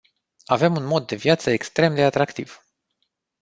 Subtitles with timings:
[0.55, 2.63] Avem un mod de viață extrem de atractiv.